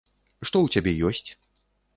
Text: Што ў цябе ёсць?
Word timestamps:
Што 0.47 0.57
ў 0.61 0.67
цябе 0.79 0.91
ёсць? 1.13 1.29